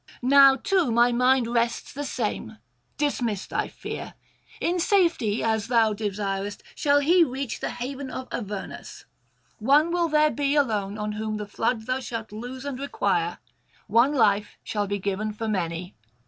Now 0.23 0.55
too 0.55 0.89
my 0.89 1.11
mind 1.11 1.45
rests 1.45 1.93
the 1.93 2.05
same; 2.05 2.57
dismiss 2.97 3.45
thy 3.45 3.67
fear. 3.67 4.15
In 4.59 4.79
safety, 4.79 5.43
as 5.43 5.67
thou 5.67 5.93
desirest, 5.93 6.63
shall 6.73 7.01
he 7.01 7.23
reach 7.23 7.59
the 7.59 7.69
haven 7.69 8.09
of 8.09 8.27
Avernus. 8.31 9.05
One 9.59 9.91
will 9.91 10.07
there 10.09 10.31
be 10.31 10.55
alone 10.55 10.95
whom 10.97 11.33
on 11.33 11.37
the 11.37 11.45
flood 11.45 11.85
thou 11.85 11.99
shalt 11.99 12.31
lose 12.31 12.65
and 12.65 12.79
require; 12.79 13.37
one 13.85 14.15
life 14.15 14.57
shall 14.63 14.87
be 14.87 14.97
given 14.97 15.33
for 15.33 15.47
many....' 15.47 15.93